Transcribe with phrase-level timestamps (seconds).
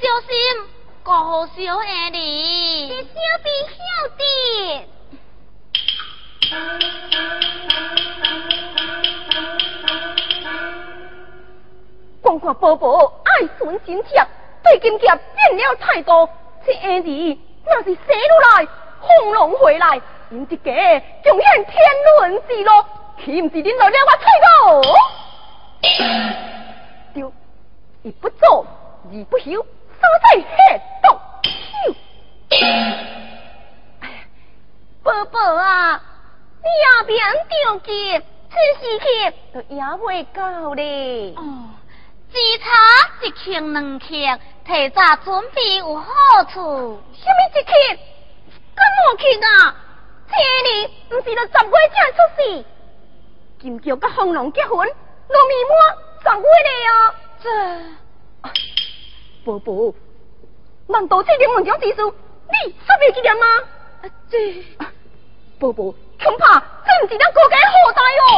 [0.00, 0.30] 小心，
[1.02, 2.88] 顾好小兄弟。
[2.88, 2.94] 小
[3.44, 3.74] 弟小
[4.16, 4.22] 弟。
[12.22, 14.26] 光看宝宝爱孙心切，
[14.64, 16.26] 对金甲变了态度，
[16.64, 18.66] 这兄弟那是生落来
[19.00, 20.00] 轰龙回来，
[20.30, 21.76] 因一家共享天
[22.20, 22.86] 伦之乐，
[23.22, 24.80] 岂不是恁来了我菜刀？
[27.12, 27.30] 丢，
[28.02, 28.64] 一不做
[29.10, 29.66] 你不休，
[30.00, 30.56] 三在黑
[31.02, 31.06] 洞
[31.52, 31.94] 休。
[35.02, 36.02] 宝宝啊，
[36.62, 37.10] 你也别
[37.66, 37.88] 着急，
[38.50, 39.04] 这时刻
[39.52, 41.34] 都也未到咧。
[41.36, 41.40] 哦，
[42.32, 42.64] 只差
[43.22, 44.06] 一克两克，
[44.64, 46.04] 提早准备有好
[46.44, 47.00] 处。
[47.14, 47.72] 什么一克？
[48.74, 49.76] 干么克啊？
[50.30, 50.32] 这
[50.68, 52.64] 年不是了十月才出世，
[53.60, 55.74] 金桥甲红龙结婚，糯米满
[56.22, 56.94] 十月了啊！
[57.42, 57.44] 这，
[59.44, 59.72] 宝宝，
[60.86, 62.14] 难道这点文章之书
[62.64, 63.46] 你煞未记得吗？
[64.02, 64.62] 啊这，
[65.58, 65.84] 宝宝，
[66.22, 68.30] 恐怕这不是咱国家的后代哦。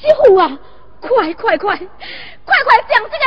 [0.00, 0.58] 师傅啊，
[1.00, 3.24] 快快快，快快将这个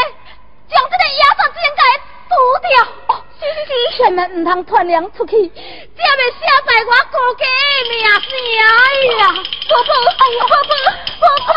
[0.67, 1.81] 将这个亚瑟剑给
[2.29, 2.71] 除掉！
[3.07, 8.29] 哦，是是是，千万唔通传扬出去，这要写败我国家的名声！
[8.61, 8.63] 哎
[9.17, 9.21] 呀，
[9.69, 10.73] 宝宝，哎呀，宝宝，
[11.21, 11.53] 宝宝。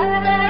[0.00, 0.49] Thank you.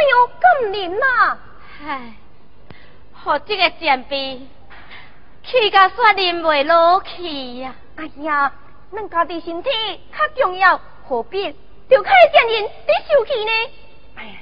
[0.00, 1.38] 样咁灵呐？
[1.86, 2.14] 唉，
[3.12, 4.48] 和这个贱婢，
[5.44, 7.74] 气甲煞忍袂落去呀！
[7.96, 8.52] 哎呀，
[8.92, 9.70] 咱家己身体
[10.12, 11.52] 较重要，何必
[11.88, 13.50] 就开贱人你受气呢？
[14.16, 14.38] 哎呀，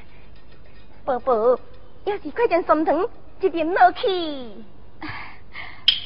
[1.04, 1.58] 宝宝，
[2.04, 3.08] 要是快点送汤
[3.40, 4.06] 一边落去，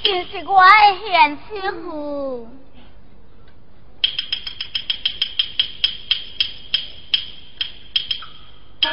[0.02, 2.48] 真是我的贤妻妇。
[8.80, 8.86] 哎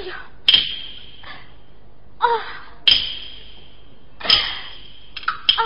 [0.00, 0.14] 呀！
[2.18, 2.26] 啊！
[5.56, 5.60] 啊！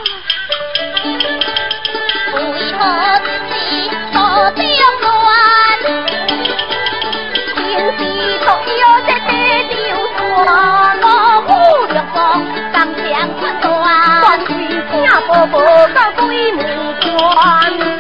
[2.34, 2.36] 为
[2.72, 2.78] 何
[3.24, 4.16] 自己多
[4.54, 4.82] 这样
[15.38, 16.66] 请婆婆到鬼门
[17.16, 17.97] 关。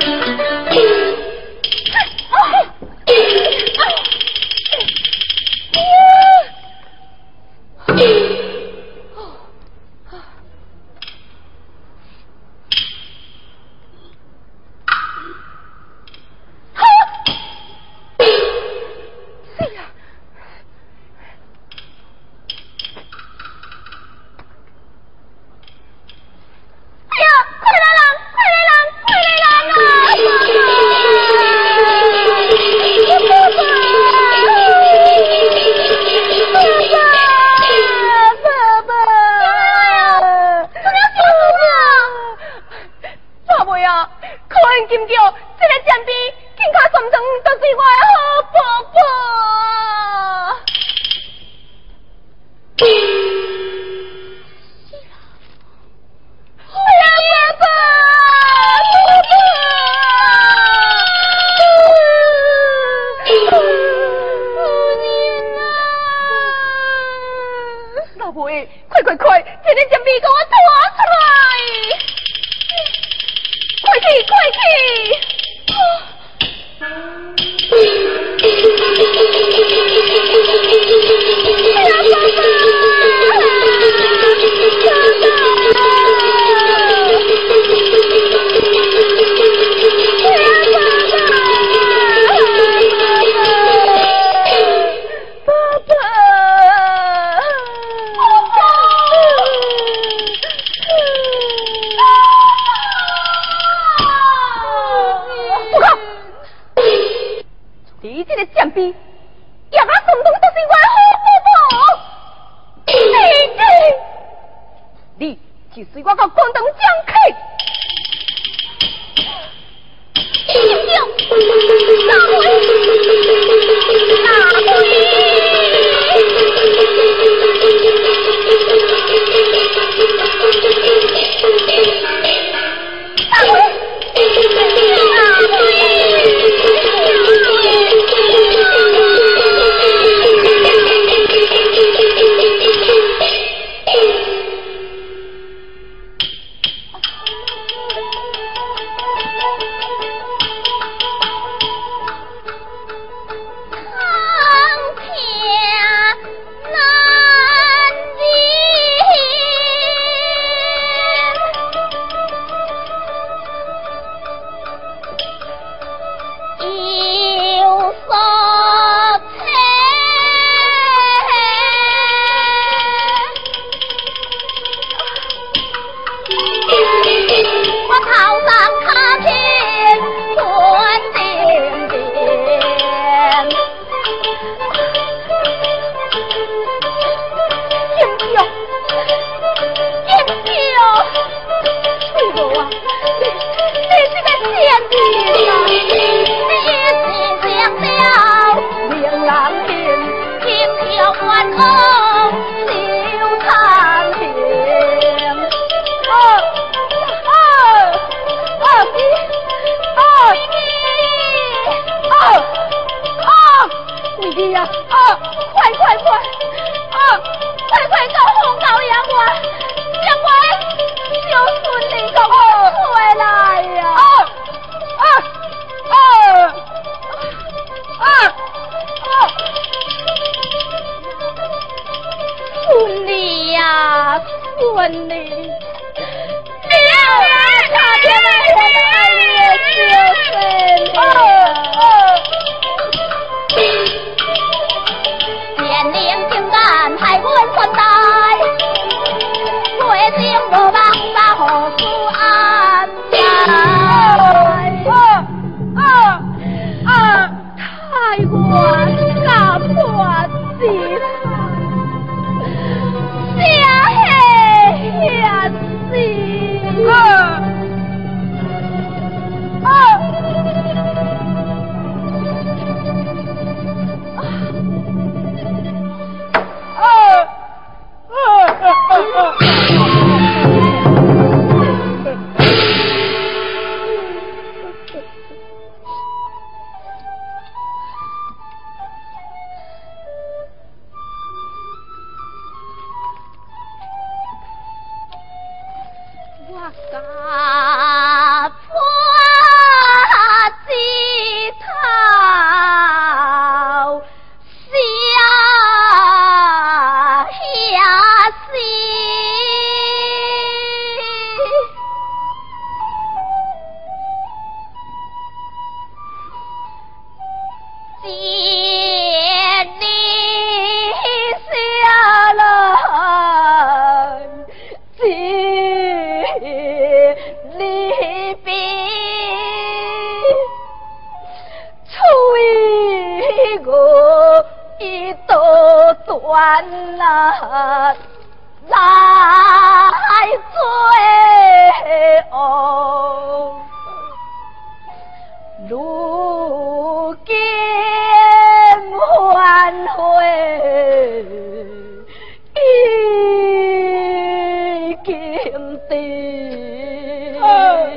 [357.40, 357.88] 啊！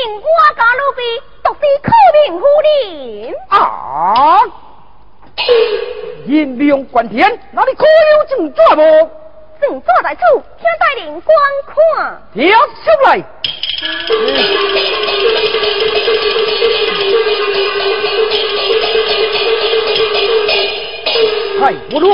[0.00, 0.98] 是我家奴婢
[1.42, 2.68] 独是可命夫人。
[3.48, 3.50] 啊！
[6.26, 9.10] 人命关天，哪里可有证据无？
[9.60, 10.20] 正坐在处，
[10.58, 11.36] 请大人观
[11.66, 11.74] 看。
[12.32, 13.08] 跳出来！
[21.60, 22.06] 还不来！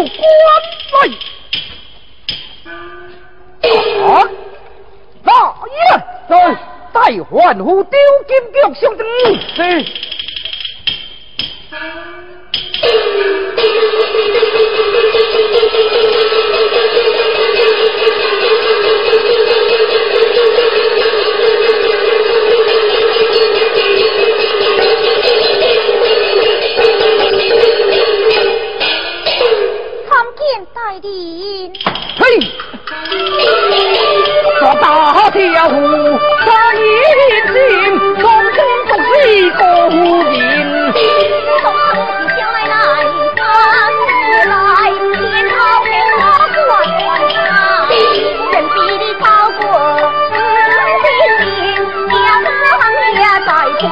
[4.02, 4.08] 啊！
[5.24, 5.30] 大
[5.66, 5.76] 爷，
[6.28, 6.32] 在
[6.96, 9.06] 大欢呼丢金脚相争，
[9.54, 9.56] 是。
[30.08, 30.42] 参见
[30.72, 31.04] 大人。
[32.18, 32.22] 嘿，
[33.36, 34.05] 做
[34.80, 34.84] 大
[35.30, 35.74] 跳虎，
[36.46, 36.78] 把一
[37.52, 37.54] 心，
[38.16, 38.22] 从
[38.52, 38.58] 中
[38.88, 39.60] 独是个
[40.30, 40.34] 人。
[41.62, 42.74] 从城市将来来
[43.36, 43.38] 看
[44.06, 44.08] 日
[44.48, 44.54] 来，
[45.12, 45.20] 天
[45.50, 45.54] 后
[45.84, 47.34] 给我管管他，
[48.52, 49.24] 人比高
[49.58, 49.62] 过
[50.32, 51.06] 金
[51.40, 51.46] 陵，
[52.08, 52.48] 两个
[52.78, 52.82] 行
[53.14, 53.16] 业
[53.46, 53.48] 在
[53.80, 53.84] 昆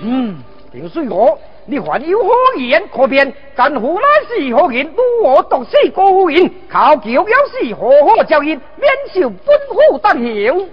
[0.00, 3.34] 嗯，丁水娥，你还有何言可辩？
[3.56, 4.86] 战虎乃是何人？
[4.96, 10.70] 如我独是个夫人，靠桥要是何可教因，免受本府当刑。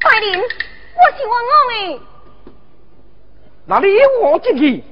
[0.00, 2.00] 大人，我是冤枉的。
[3.68, 4.84] 那你有我进去？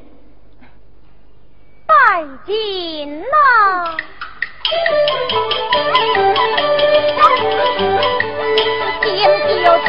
[1.87, 3.97] 拜见啦！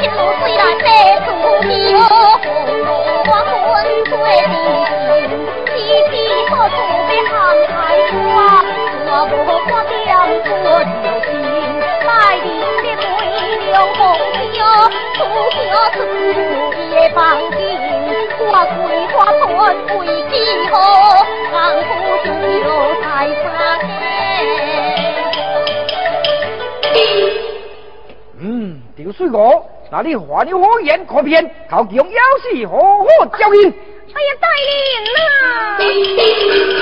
[0.05, 0.85] 朝铁路虽然在
[1.25, 1.27] 途
[1.65, 1.67] 中，
[3.25, 3.65] 我困
[4.05, 4.13] 醉
[4.45, 4.53] 里
[5.65, 5.73] 天
[6.11, 6.13] 天
[6.47, 6.77] 所处
[7.07, 7.33] 的航
[7.65, 7.73] 海
[8.09, 8.13] 船，
[9.07, 9.33] 我无
[9.65, 9.97] 看点
[10.45, 10.53] 过
[10.83, 11.33] 流星，
[12.05, 12.45] 带领
[12.83, 13.09] 的飞
[13.65, 13.99] 流风
[14.51, 14.55] 飘，
[15.15, 15.17] 出
[15.49, 15.57] 桥
[15.93, 15.97] 出
[16.91, 17.17] 夜放
[17.51, 17.57] 尽，
[18.39, 18.77] 我桂
[19.11, 19.15] 花
[19.47, 19.53] 断
[19.97, 20.33] 为几
[20.69, 20.73] 何，
[21.51, 21.89] 江湖
[22.23, 22.25] 只
[22.59, 22.65] 有
[23.01, 23.03] 太
[23.41, 23.43] 差
[28.37, 31.49] 嗯，丁水娥，那你还有何言可辩？
[31.69, 32.03] 靠桥要
[32.41, 33.73] 是何可教因？
[34.13, 35.19] 哎呀，大人呐、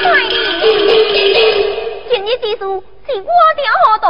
[0.04, 0.30] 大人，
[2.10, 4.08] 今日之事是我定好道，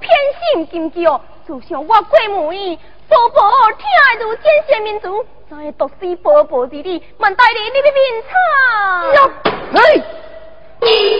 [0.00, 0.10] 偏
[0.54, 2.78] 心金桥，就像我过门，
[3.08, 3.40] 宝宝
[3.72, 7.02] 听爱如见贤民族，怎会独是宝宝弟弟？
[7.18, 8.34] 问大人你的面差？
[9.72, 9.78] 嘿，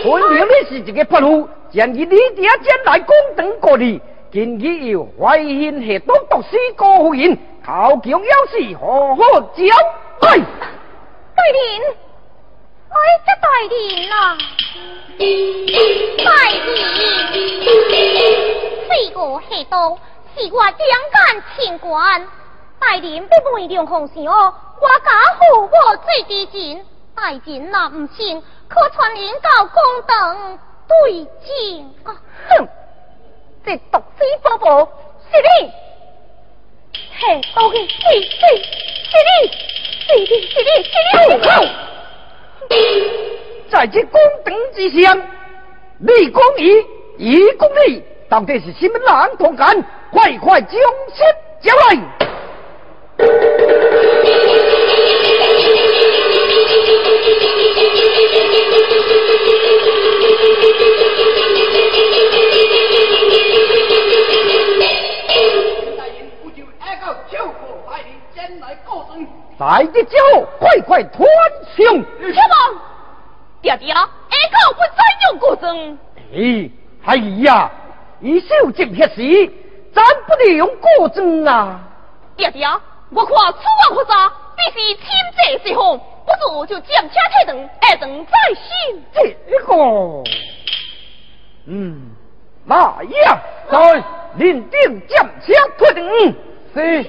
[0.03, 4.01] 分明你是一个泼妇，将伊你爹将来公等过你，
[4.33, 9.65] 今日又怀孕下当独死高夫人，靠桥要是何好交
[10.21, 10.39] 代？
[11.35, 11.67] 大人，
[12.91, 13.75] 哎，这大人
[14.09, 14.39] 呐、
[16.25, 16.55] 大人，
[18.87, 19.99] 四个下刀
[20.37, 20.79] 是我两
[21.11, 21.19] 杆
[21.57, 22.25] 清官，
[22.79, 25.11] 大人必不良红事哦，我家
[25.41, 26.85] 父我最知情，
[27.17, 30.57] 大人若唔信，可传引到公堂
[30.87, 32.15] 对证啊！
[32.49, 32.69] 哼，
[33.65, 34.85] 这毒死宝宝
[35.31, 35.71] 是你，
[37.19, 37.91] 嘿，都是是是
[39.07, 39.31] 是你，
[40.07, 40.33] 是你是
[40.65, 40.91] 你是
[42.71, 42.73] 你。
[43.71, 45.19] 在这公等之上，
[45.99, 46.85] 你讲义，
[47.19, 49.85] 义讲理，到底是什么人同干？
[50.11, 50.73] 快快将
[51.15, 51.27] 身
[51.61, 51.73] 交！
[51.77, 51.97] 来
[76.33, 76.35] 证。
[76.35, 76.71] 哎，
[77.05, 77.71] 哎呀，
[78.21, 79.51] 一手证撇时，
[79.95, 81.81] 咱不得用果证啊！
[82.37, 82.67] 爹爹，
[83.11, 83.59] 我看此
[83.91, 85.05] 王何啥，必须亲
[85.35, 88.63] 自施红，不如就将车退等，二等再行。
[89.13, 89.21] 这
[89.67, 89.75] 个，
[91.67, 92.11] 嗯，
[92.67, 92.77] 来
[93.25, 93.39] 呀，
[93.71, 94.05] 在
[94.37, 96.35] 临定将车推定，
[96.75, 97.05] 是。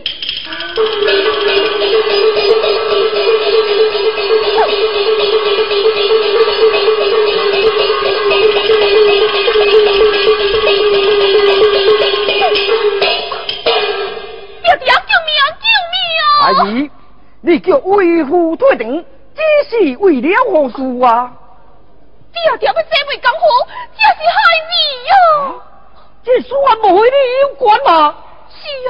[14.78, 16.26] 爹爹救命救命啊！
[16.42, 16.90] 阿姨，
[17.42, 19.06] 你叫为父退堂，
[19.36, 21.34] 只是为了何事啊？
[22.32, 23.42] 爹爹要这位功夫，
[23.98, 24.74] 这是害你
[25.10, 25.14] 呀！
[26.24, 28.16] 这事还无与你有关吗？
[28.50, 28.90] 是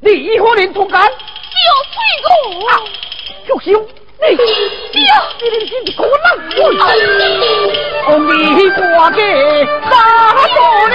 [0.00, 1.02] 你一伙人同干？
[1.08, 1.14] 就
[1.90, 1.94] 催
[2.24, 2.72] 我啊！
[3.46, 3.86] 畜生，
[4.18, 4.24] 你
[4.92, 4.96] 爹，
[5.42, 6.08] 你真是可能！
[8.08, 8.32] 我你
[8.70, 9.20] 挂嘅
[9.90, 9.94] 大
[10.54, 10.94] 道理，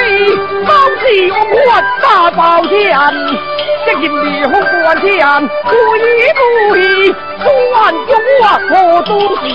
[0.66, 0.70] 好
[1.00, 1.02] 似
[1.54, 1.56] 我
[2.02, 2.74] 大包天，
[3.86, 5.10] 这人你好关天，
[5.66, 5.70] 会
[6.34, 6.40] 不
[6.72, 6.74] 会
[7.44, 7.46] 算
[8.08, 8.10] 叫
[8.40, 8.72] 我何
[9.04, 9.10] 东
[9.44, 9.46] 西？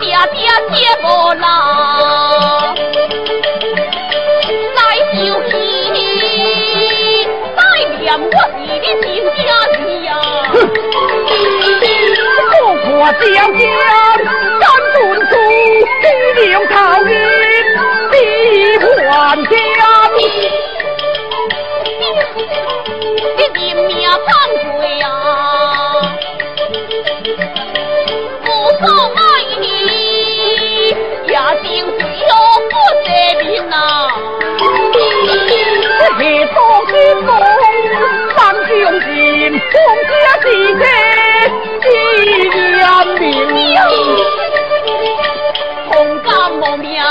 [0.00, 0.36] 爹爹
[0.72, 1.04] 接无
[1.34, 1.44] 啦，
[4.76, 4.78] 来
[5.12, 5.16] 救
[5.52, 5.96] 你，
[7.56, 7.58] 再
[8.00, 8.24] 念我
[8.84, 10.08] 是你亲家子呀！
[12.86, 13.60] 我看朝见，
[14.60, 14.62] 敢
[14.92, 14.94] 顿
[15.26, 15.32] 出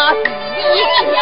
[0.04, 1.16] 无命是你家，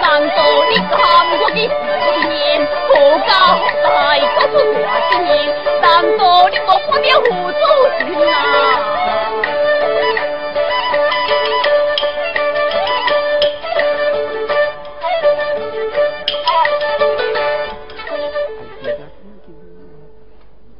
[0.00, 0.36] 难道
[0.70, 0.94] 你看
[1.40, 2.38] 我的誓言？
[2.86, 2.90] 何
[3.26, 3.88] 家何代
[4.36, 5.34] 搞出大经营？
[5.82, 5.84] 难
[6.16, 7.58] 道你无看了父祖
[7.98, 8.34] 心啊？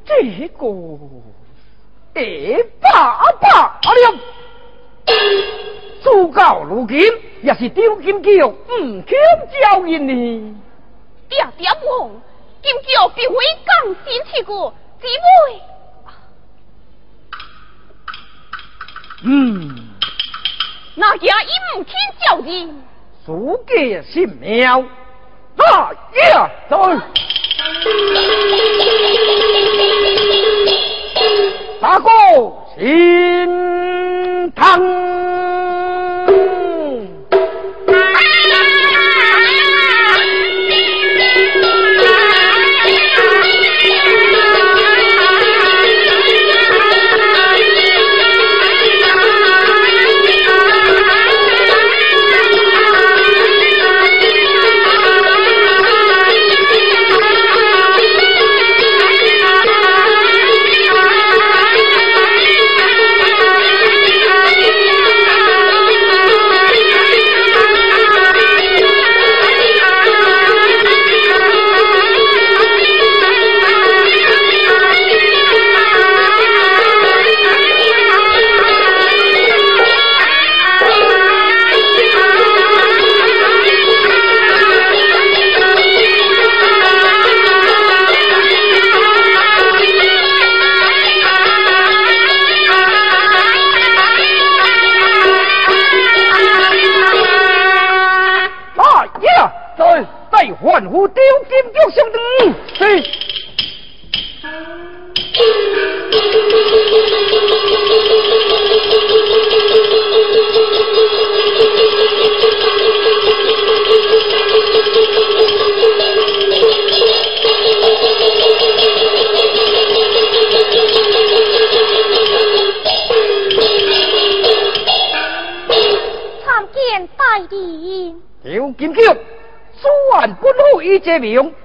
[0.04, 0.12] 这
[0.48, 0.62] 个
[2.14, 2.20] 哎
[2.80, 2.86] 罢
[3.40, 3.46] 罢
[3.82, 3.96] 了，
[6.02, 6.98] 自到如今
[7.42, 9.16] 也是丢金桥唔肯
[9.60, 10.56] 交人呢。
[11.28, 12.10] 爹爹王，
[12.62, 13.34] 今朝必会
[13.82, 15.62] 更新起过，姊妹。
[19.24, 19.88] 嗯，
[20.94, 22.82] 那家已唔肯交人，
[23.26, 24.82] 书记是妙，
[25.56, 26.18] 大爷
[26.68, 26.88] 走。
[31.80, 32.08] 大哥
[32.76, 36.27] 心疼。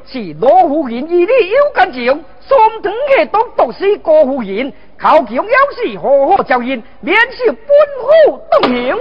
[0.06, 2.06] 是罗夫人与你有感情，
[2.47, 7.58] 双堂下当毒死郭夫人，靠强要是好好照应，免受本
[8.01, 8.97] 府动刑。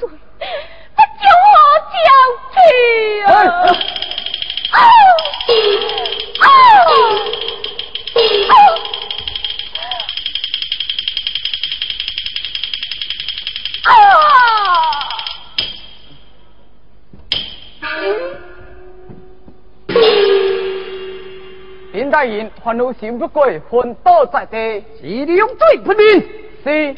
[0.00, 1.56] 他叫我
[1.90, 1.96] 跳
[2.54, 2.56] 去
[3.22, 3.28] 啊！
[4.70, 4.76] 啊啊
[6.40, 6.46] 啊
[13.84, 13.92] 啊啊！
[21.92, 26.20] 林大人，犯了死不归，昏倒在地，是用嘴喷人？
[26.62, 26.94] 是。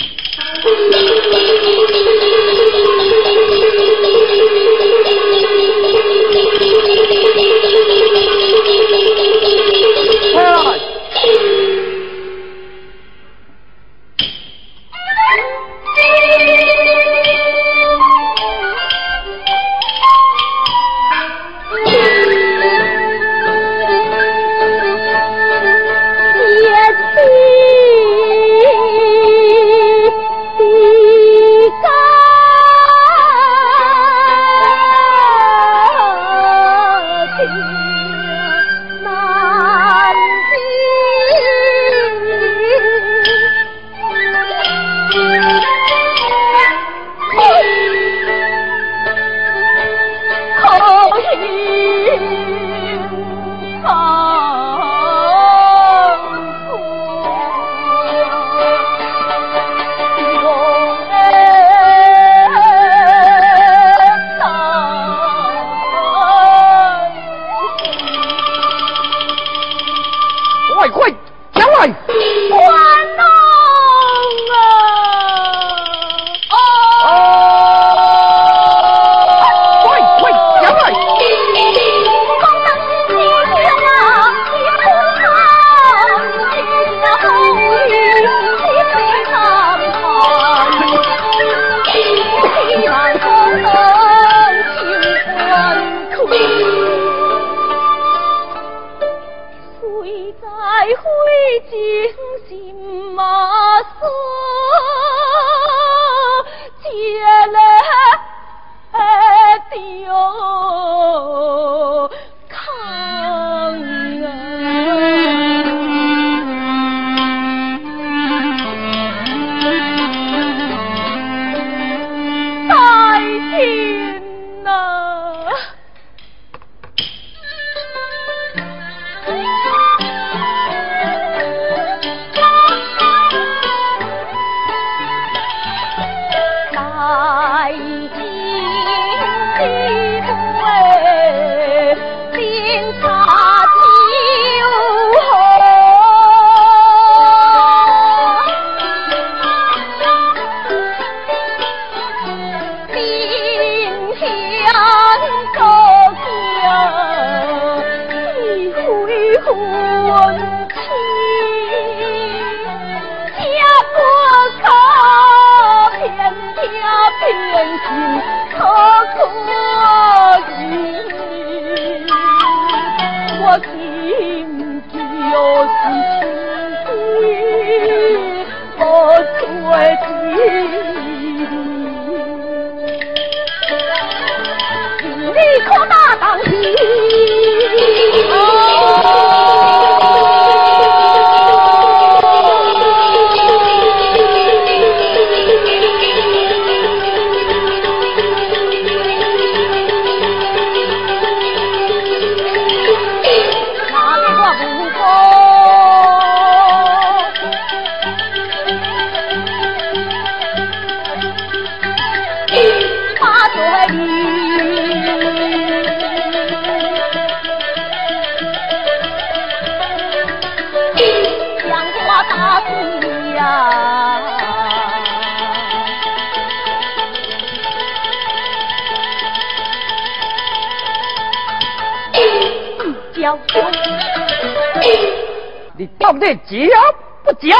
[236.18, 236.76] 对，只要
[237.24, 237.56] 不交？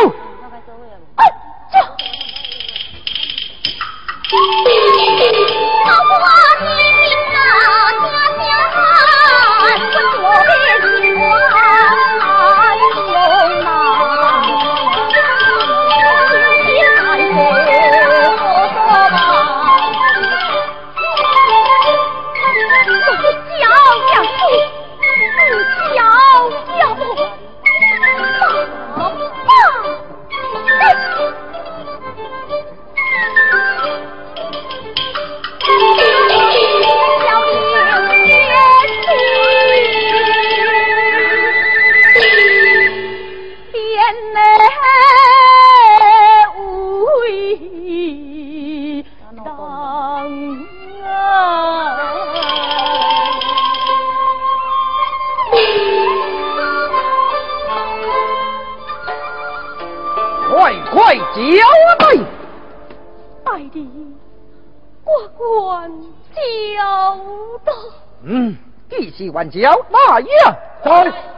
[69.51, 70.91] 交那样，走，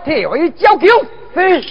[0.05, 0.87] 铁为交救。
[1.35, 1.65] 是。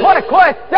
[0.00, 0.76] 快快走。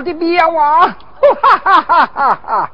[0.00, 0.96] 叫的喵啊！
[1.20, 2.70] 哈哈哈哈哈！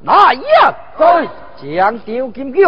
[0.00, 2.64] 那样，对，将张金玉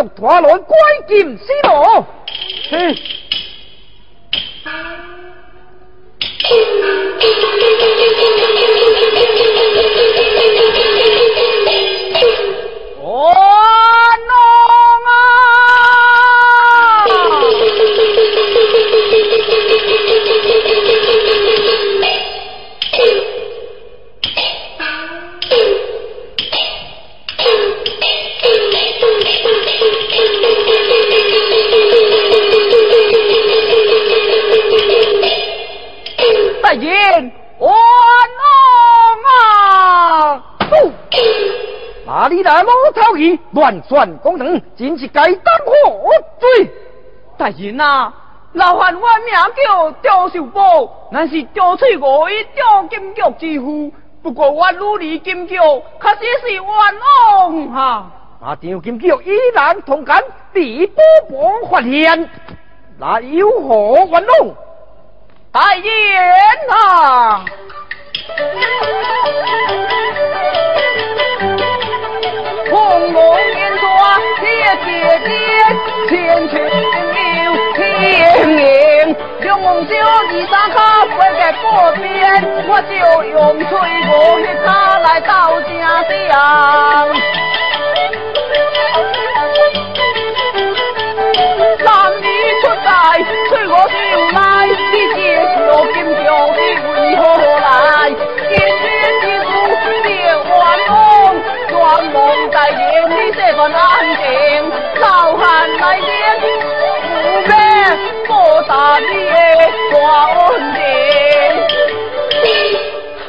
[42.29, 43.63] 拖来关进西罗。
[43.63, 46.71] 乱算功能，真是该当何罪！
[47.39, 48.13] 大人啊，
[48.53, 53.93] 老汉我名叫刁秀宝，乃是刁翠国与刁金玉之夫。
[54.23, 58.11] 不过我努力金玉，确实是冤枉哈。
[58.41, 60.23] 那刁金玉依然同感，
[60.53, 62.29] 被波波发现，
[62.99, 64.55] 那有何冤枉？
[65.53, 65.85] 大人
[66.71, 67.45] 啊！
[72.71, 73.19] 红龙
[73.55, 73.87] 烟刷，
[74.41, 74.45] 铁
[74.85, 74.87] 铁
[75.25, 75.31] 铁，
[76.09, 76.13] 千
[76.49, 77.79] 秋有天
[78.49, 78.57] 命。
[79.43, 81.65] 用红烧二三卡，飞在锅
[82.03, 82.05] 边，
[82.67, 82.91] 我就
[83.31, 83.69] 用吹
[84.07, 84.11] 鼓
[84.41, 85.31] 去他来到
[85.63, 85.71] 家
[86.09, 86.11] 乡。
[91.85, 91.89] 男
[92.21, 92.25] 女
[92.63, 92.87] 出在
[93.49, 93.95] 吹鼓就
[94.35, 94.37] 来，
[94.93, 95.17] 你借
[95.57, 96.61] 酒敬酒，你
[96.91, 97.23] 为何
[97.61, 97.65] 来？
[102.57, 102.81] 梦在眼
[103.11, 104.25] 里，这份安静，
[104.99, 106.07] 老汉来见，
[106.41, 106.47] 不
[107.45, 107.53] 别
[108.27, 109.07] 莫打你
[109.93, 109.95] 光
[110.73, 110.81] 景。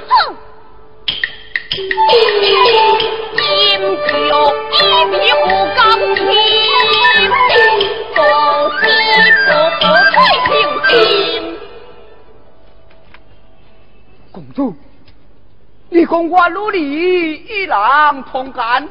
[0.08, 0.12] 哼！
[3.38, 3.52] 饮
[4.08, 4.10] 酒
[4.72, 4.76] 一
[5.08, 5.14] 米
[5.44, 5.84] 五钢
[6.16, 6.24] 琴，
[8.16, 8.20] 多
[8.80, 8.82] 喜
[9.46, 9.50] 多
[9.82, 9.82] 福
[10.14, 10.16] 太
[10.48, 10.50] 平
[10.88, 10.90] 心。
[14.32, 14.74] 公主。
[15.90, 17.76] 你讲我努力与人
[18.32, 18.88] 同干，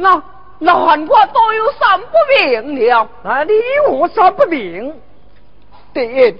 [0.00, 0.22] 那
[0.58, 3.08] 那韩国都有三不明了。
[3.22, 3.52] 那你
[3.88, 4.92] 我三不明？
[5.92, 6.34] 第一，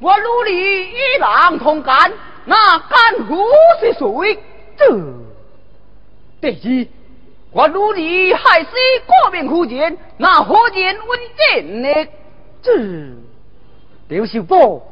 [0.00, 2.12] 我努力与人同甘，
[2.44, 3.36] 那干何
[3.80, 4.38] 是谁？
[4.76, 4.86] 这。
[6.40, 6.88] 第二，
[7.52, 8.70] 我努力害死
[9.06, 12.08] 国民夫人，那何人稳健呢？
[12.62, 12.72] 这。
[14.08, 14.82] 刘秀波，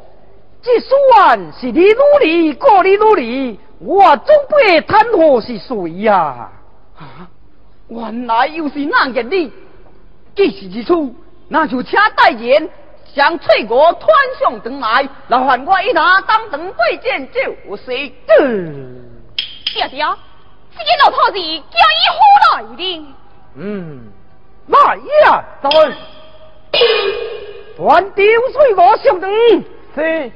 [0.63, 3.59] 这算是你努力，过你努力。
[3.81, 6.51] 我总不会贪何是谁呀？
[6.99, 7.29] 啊，
[7.91, 9.53] 原来又是那个你。
[10.35, 11.15] 既是之处，
[11.49, 12.71] 那就请代言
[13.15, 17.41] 将翠果传上堂来，来还我一拿当堂对见就
[17.77, 17.87] 是。
[17.87, 18.13] 爹
[19.89, 20.07] 爹，
[20.73, 21.63] 这个老头子叫伊
[22.15, 22.17] 何
[22.57, 22.81] 来的？
[23.57, 24.13] 嗯，
[24.69, 24.79] 来
[25.25, 25.69] 呀，走，
[27.77, 29.29] 传丢翠果上堂。
[29.95, 30.31] 是。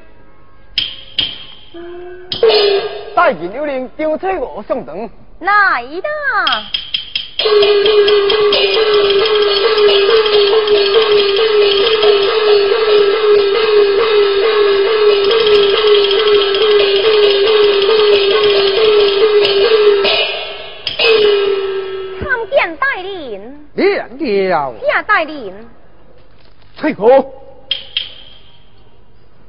[3.15, 5.09] 大人有令，丢车我上堂。
[5.39, 6.09] 来的。
[7.37, 7.47] 参
[22.51, 25.69] 见大人，你啊你啊，啥大人？
[26.77, 27.35] 翠姑，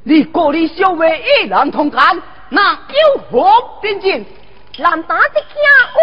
[0.03, 4.25] 你果你小妹一人同干，那有何边境？
[4.77, 5.41] 难道是假
[5.93, 6.01] 鬼？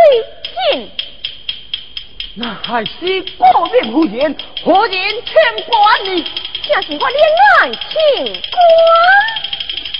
[2.34, 2.90] 那还是
[3.36, 5.32] 过人无言，何人欠
[5.66, 6.24] 管你？
[6.62, 7.20] 正是我恋
[7.60, 8.56] 爱情歌。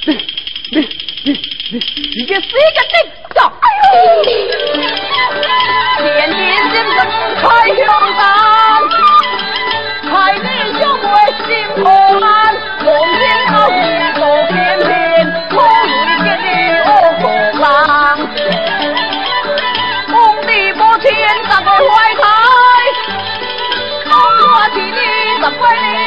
[0.06, 0.08] 你
[0.70, 0.80] 你
[1.24, 1.28] 你
[1.72, 1.74] 你
[2.16, 2.94] 你个死个贼！
[3.34, 3.38] 走！
[3.60, 4.24] 哎呦！
[6.04, 6.98] 连连心神
[7.36, 7.44] 太
[7.76, 7.80] 嚣
[8.16, 8.18] 张，
[10.10, 10.46] 害你
[10.80, 11.06] 兄妹
[11.44, 11.84] 心破
[12.18, 12.26] 烂，
[12.86, 13.76] 望天后日
[14.14, 15.01] 做天。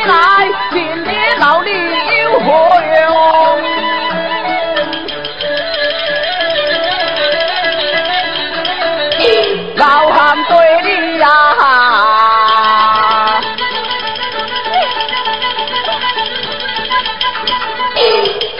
[0.07, 2.45] 来，今天老李有何
[2.83, 3.05] 用？
[9.77, 10.89] 老汉对你
[11.19, 11.27] 呀、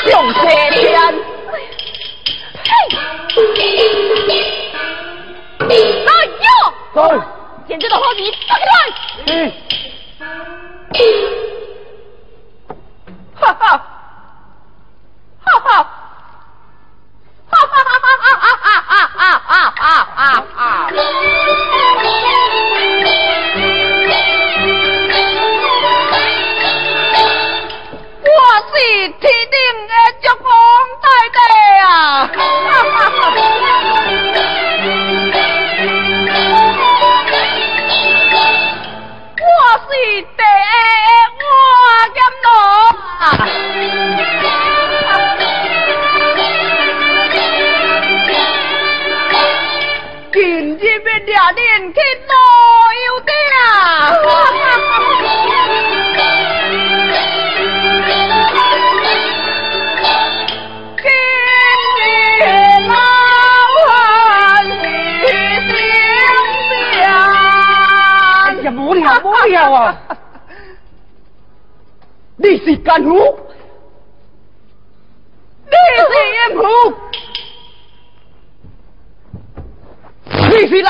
[0.07, 0.39] 用车
[0.71, 0.99] 天，
[5.59, 5.71] 哎
[6.41, 6.45] 呦！
[6.93, 6.99] 对，
[7.67, 8.71] 简直的好你打开来！
[9.27, 9.51] 嗯，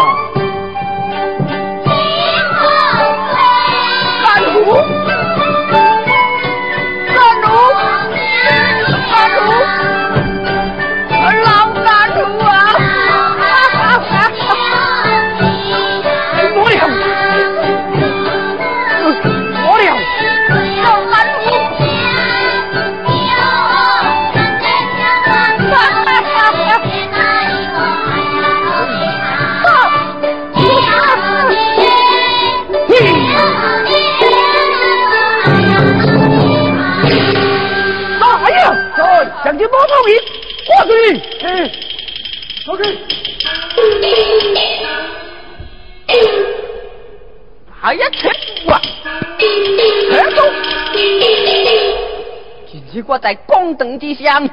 [53.20, 54.50] 在公堂之上，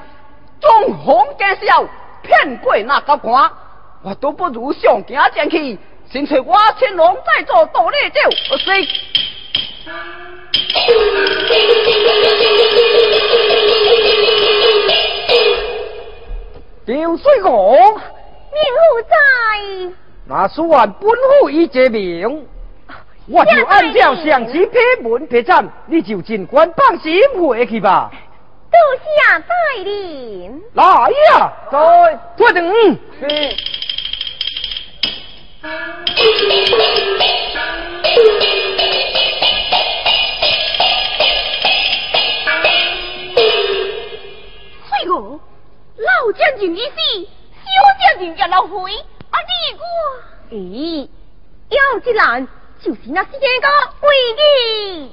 [0.61, 1.85] 纵横奸笑，
[2.23, 3.51] 骗过那个官，
[4.03, 5.79] 我都不如上京前去，
[6.11, 8.71] 先找我青龙再做道理走，是。
[16.87, 19.15] 刘水公，命户在，
[20.27, 21.11] 那书完本
[21.41, 22.47] 府已揭明，
[23.27, 28.11] 我就按照详细批文批赞，你就尽管放心回去吧。
[28.75, 28.81] 多
[29.17, 29.55] 下带
[29.85, 30.61] 领。
[30.75, 30.85] 来
[31.31, 32.59] 呀，在坐等。
[33.21, 33.29] 是。
[44.89, 45.41] 翠娥，
[45.97, 46.91] 老将军已死，
[47.55, 47.67] 小
[48.01, 48.93] 将军也老回，
[49.31, 49.85] 啊你我，
[50.51, 51.09] 咦，
[51.69, 52.49] 要一难
[52.83, 53.39] 就是那四个
[54.01, 55.13] 为义。